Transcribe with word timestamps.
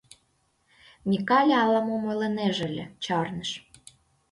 Микале 1.09 1.55
ала-мом 1.65 2.03
ойлынеже 2.09 2.63
ыле, 2.69 2.85
чарныш. 3.03 3.51